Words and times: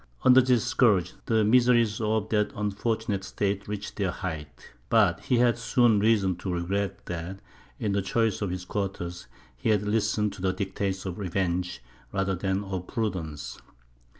Under 0.23 0.41
this 0.41 0.63
scourge, 0.65 1.13
the 1.27 1.43
miseries 1.43 2.01
of 2.01 2.29
that 2.29 2.51
unfortunate 2.55 3.23
state 3.23 3.67
reached 3.67 3.97
their 3.97 4.09
height. 4.09 4.71
But 4.89 5.19
he 5.19 5.37
had 5.37 5.59
soon 5.59 5.99
reason 5.99 6.37
to 6.37 6.51
regret 6.51 7.05
that, 7.05 7.39
in 7.77 7.91
the 7.91 8.01
choice 8.01 8.41
of 8.41 8.49
his 8.49 8.65
quarters, 8.65 9.27
he 9.55 9.69
had 9.69 9.83
listened 9.83 10.33
to 10.33 10.41
the 10.41 10.53
dictates 10.53 11.05
of 11.05 11.19
revenge 11.19 11.83
rather 12.11 12.33
than 12.33 12.63
of 12.63 12.87
prudence. 12.87 13.59